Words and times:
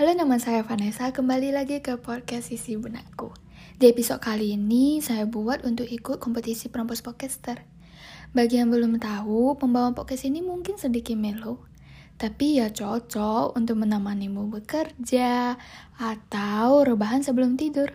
Halo, 0.00 0.16
nama 0.16 0.40
saya 0.40 0.64
Vanessa. 0.64 1.12
Kembali 1.12 1.52
lagi 1.52 1.84
ke 1.84 2.00
podcast 2.00 2.48
Sisi 2.48 2.72
Benakku. 2.72 3.36
Di 3.76 3.92
episode 3.92 4.24
kali 4.24 4.56
ini, 4.56 5.04
saya 5.04 5.28
buat 5.28 5.60
untuk 5.60 5.84
ikut 5.84 6.16
kompetisi 6.16 6.72
Prampos 6.72 7.04
Podcaster. 7.04 7.60
Bagi 8.32 8.64
yang 8.64 8.72
belum 8.72 8.96
tahu, 8.96 9.60
pembawaan 9.60 9.92
podcast 9.92 10.24
ini 10.24 10.40
mungkin 10.40 10.80
sedikit 10.80 11.20
melo, 11.20 11.68
tapi 12.16 12.64
ya 12.64 12.72
cocok 12.72 13.52
untuk 13.52 13.76
menemanimu 13.76 14.48
bekerja 14.48 15.60
atau 16.00 16.80
rebahan 16.80 17.20
sebelum 17.20 17.60
tidur. 17.60 17.92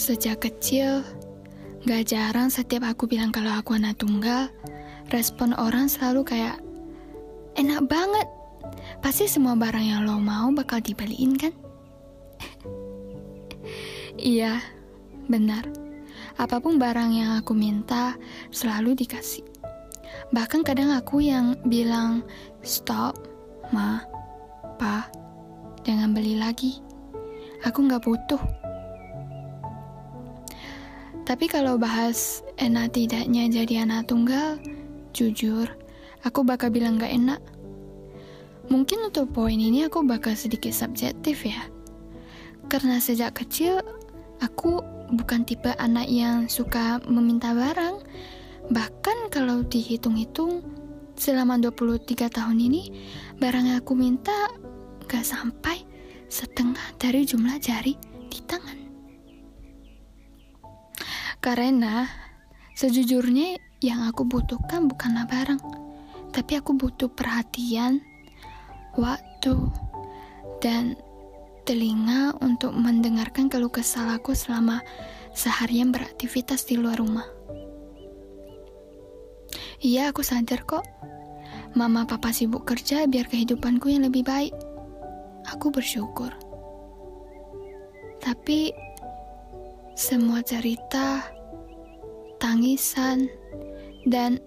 Sejak 0.00 0.48
kecil, 0.48 1.04
gak 1.84 2.08
jarang 2.08 2.48
setiap 2.48 2.88
aku 2.88 3.04
bilang 3.04 3.28
kalau 3.28 3.52
aku 3.52 3.76
anak 3.76 4.00
tunggal, 4.00 4.48
respon 5.12 5.52
orang 5.52 5.92
selalu 5.92 6.24
kayak, 6.24 6.56
enak 7.60 7.84
banget, 7.84 8.24
pasti 9.04 9.28
semua 9.28 9.52
barang 9.60 9.84
yang 9.84 10.08
lo 10.08 10.16
mau 10.16 10.48
bakal 10.56 10.80
dibeliin 10.80 11.36
kan? 11.36 11.52
iya, 14.16 14.64
benar. 15.28 15.68
Apa 16.40 16.64
pun 16.64 16.80
barang 16.80 17.12
yang 17.12 17.36
aku 17.36 17.52
minta, 17.52 18.16
selalu 18.48 18.96
dikasih. 18.96 19.44
Bahkan 20.32 20.64
kadang 20.64 20.96
aku 20.96 21.20
yang 21.20 21.60
bilang, 21.68 22.24
stop, 22.64 23.20
ma, 23.68 24.00
pa, 24.80 25.12
jangan 25.84 26.16
beli 26.16 26.40
lagi. 26.40 26.80
Aku 27.68 27.84
gak 27.84 28.00
butuh. 28.00 28.59
Tapi 31.30 31.46
kalau 31.46 31.78
bahas 31.78 32.42
enak 32.58 32.98
tidaknya 32.98 33.46
jadi 33.46 33.86
anak 33.86 34.10
tunggal, 34.10 34.58
jujur, 35.14 35.70
aku 36.26 36.42
bakal 36.42 36.74
bilang 36.74 36.98
gak 36.98 37.14
enak. 37.14 37.38
Mungkin 38.66 39.06
untuk 39.06 39.30
poin 39.30 39.54
ini 39.54 39.86
aku 39.86 40.02
bakal 40.02 40.34
sedikit 40.34 40.74
subjektif 40.74 41.46
ya. 41.46 41.70
Karena 42.66 42.98
sejak 42.98 43.38
kecil, 43.38 43.78
aku 44.42 44.82
bukan 45.14 45.46
tipe 45.46 45.70
anak 45.78 46.10
yang 46.10 46.50
suka 46.50 46.98
meminta 47.06 47.54
barang. 47.54 48.02
Bahkan 48.74 49.30
kalau 49.30 49.62
dihitung-hitung, 49.62 50.66
selama 51.14 51.62
23 51.62 52.26
tahun 52.26 52.58
ini, 52.58 52.82
barang 53.38 53.70
yang 53.70 53.78
aku 53.78 53.94
minta 53.94 54.50
gak 55.06 55.22
sampai 55.22 55.86
setengah 56.26 56.98
dari 56.98 57.22
jumlah 57.22 57.54
jari 57.62 57.94
di 58.26 58.42
tangan. 58.50 58.69
Karena 61.40 62.04
sejujurnya 62.76 63.56
yang 63.80 64.04
aku 64.04 64.28
butuhkan 64.28 64.92
bukanlah 64.92 65.24
barang, 65.24 65.60
tapi 66.36 66.60
aku 66.60 66.76
butuh 66.76 67.08
perhatian, 67.08 68.04
waktu, 69.00 69.56
dan 70.60 71.00
telinga 71.64 72.36
untuk 72.44 72.76
mendengarkan 72.76 73.48
keluh 73.48 73.72
kesal 73.72 74.04
aku 74.12 74.36
selama 74.36 74.84
seharian 75.32 75.88
beraktivitas 75.88 76.68
di 76.68 76.76
luar 76.76 77.00
rumah. 77.00 77.24
Iya, 79.80 80.12
aku 80.12 80.20
sadar 80.20 80.68
kok. 80.68 80.84
Mama 81.72 82.04
papa 82.04 82.36
sibuk 82.36 82.68
kerja 82.68 83.08
biar 83.08 83.24
kehidupanku 83.32 83.88
yang 83.88 84.04
lebih 84.04 84.28
baik. 84.28 84.52
Aku 85.48 85.72
bersyukur. 85.72 86.36
Tapi 88.20 88.76
semua 90.00 90.40
cerita, 90.40 91.28
tangisan, 92.40 93.28
dan 94.08 94.40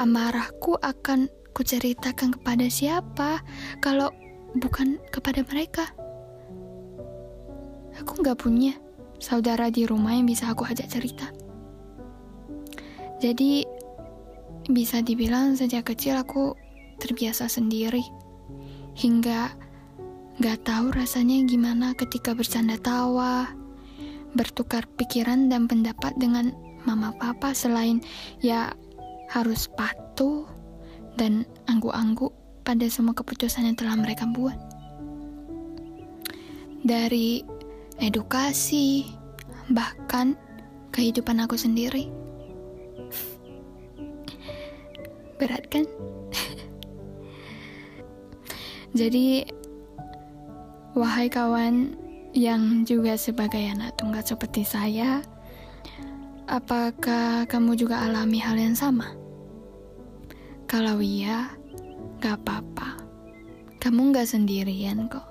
amarahku 0.00 0.80
akan 0.80 1.28
kuceritakan 1.52 2.32
kepada 2.32 2.64
siapa 2.72 3.44
kalau 3.84 4.08
bukan 4.56 4.96
kepada 5.12 5.44
mereka. 5.44 5.92
Aku 8.00 8.24
nggak 8.24 8.40
punya 8.40 8.72
saudara 9.20 9.68
di 9.68 9.84
rumah 9.84 10.16
yang 10.16 10.24
bisa 10.24 10.48
aku 10.48 10.64
ajak 10.64 10.88
cerita. 10.88 11.28
Jadi, 13.20 13.68
bisa 14.72 15.04
dibilang 15.04 15.60
sejak 15.60 15.92
kecil 15.92 16.16
aku 16.16 16.56
terbiasa 17.04 17.52
sendiri. 17.52 18.04
Hingga 18.96 19.52
nggak 20.40 20.58
tahu 20.64 20.88
rasanya 20.88 21.44
gimana 21.44 21.92
ketika 21.92 22.32
bercanda 22.32 22.80
tawa, 22.80 23.65
bertukar 24.36 24.84
pikiran 25.00 25.48
dan 25.48 25.64
pendapat 25.64 26.12
dengan 26.20 26.52
mama 26.84 27.16
papa 27.16 27.56
selain 27.56 28.04
ya 28.44 28.76
harus 29.32 29.66
patuh 29.74 30.46
dan 31.16 31.48
angguk-angguk 31.66 32.30
pada 32.62 32.86
semua 32.86 33.16
keputusan 33.16 33.66
yang 33.66 33.76
telah 33.78 33.96
mereka 33.96 34.28
buat. 34.28 34.54
Dari 36.86 37.42
edukasi, 37.98 39.10
bahkan 39.72 40.38
kehidupan 40.94 41.42
aku 41.42 41.58
sendiri. 41.58 42.06
Berat 45.40 45.66
kan? 45.66 45.84
Jadi, 48.98 49.44
wahai 50.94 51.26
kawan 51.26 52.05
yang 52.36 52.84
juga 52.84 53.16
sebagai 53.16 53.64
anak 53.64 53.96
tunggal 53.96 54.20
seperti 54.20 54.62
saya, 54.62 55.24
apakah 56.44 57.48
kamu 57.48 57.74
juga 57.80 58.04
alami 58.04 58.36
hal 58.38 58.60
yang 58.60 58.76
sama? 58.76 59.16
Kalau 60.68 61.00
iya, 61.00 61.48
gak 62.20 62.44
apa-apa. 62.44 63.00
Kamu 63.80 64.12
gak 64.12 64.28
sendirian 64.28 65.08
kok. 65.08 65.24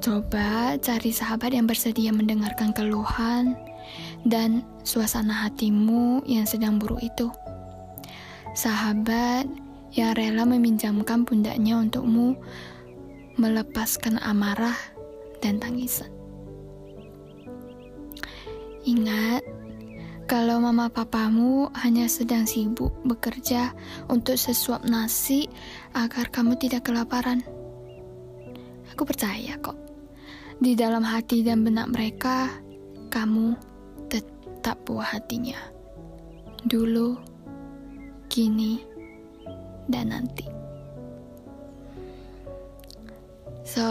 Coba 0.00 0.80
cari 0.80 1.12
sahabat 1.12 1.52
yang 1.52 1.68
bersedia 1.68 2.12
mendengarkan 2.12 2.72
keluhan 2.72 3.52
dan 4.24 4.64
suasana 4.84 5.48
hatimu 5.48 6.24
yang 6.24 6.48
sedang 6.48 6.80
buruk 6.80 7.04
itu. 7.04 7.28
Sahabat 8.56 9.44
yang 9.92 10.16
rela 10.16 10.48
meminjamkan 10.48 11.28
pundaknya 11.28 11.76
untukmu 11.76 12.36
melepaskan 13.34 14.22
amarah 14.22 14.93
dan 15.44 15.60
tangisan. 15.60 16.08
Ingat, 18.88 19.44
kalau 20.24 20.56
mama 20.56 20.88
papamu 20.88 21.68
hanya 21.84 22.08
sedang 22.08 22.48
sibuk 22.48 22.96
bekerja 23.04 23.76
untuk 24.08 24.40
sesuap 24.40 24.88
nasi 24.88 25.52
agar 25.92 26.32
kamu 26.32 26.56
tidak 26.56 26.88
kelaparan. 26.88 27.44
Aku 28.92 29.04
percaya 29.04 29.60
kok, 29.60 29.76
di 30.60 30.72
dalam 30.72 31.04
hati 31.04 31.44
dan 31.44 31.60
benak 31.60 31.92
mereka, 31.92 32.48
kamu 33.12 33.52
tetap 34.08 34.80
buah 34.88 35.20
hatinya. 35.20 35.60
Dulu, 36.64 37.20
kini, 38.32 38.80
dan 39.92 40.08
nanti. 40.08 40.48
So, 43.64 43.84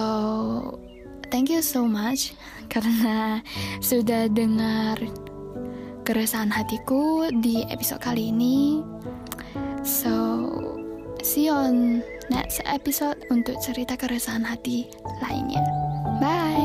thank 1.44 1.60
you 1.60 1.60
so 1.60 1.84
much 1.84 2.32
karena 2.74 3.44
sudah 3.84 4.32
dengar 4.32 4.96
keresahan 6.08 6.48
hatiku 6.48 7.28
di 7.44 7.68
episode 7.68 8.00
kali 8.00 8.32
ini. 8.32 8.80
So, 9.84 10.48
see 11.20 11.52
you 11.52 11.56
on 11.56 12.00
next 12.32 12.64
episode 12.64 13.20
untuk 13.28 13.60
cerita 13.60 14.00
keresahan 14.00 14.48
hati 14.48 14.88
lainnya. 15.20 15.60
Bye. 16.24 16.63